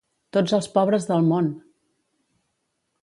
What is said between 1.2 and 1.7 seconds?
món!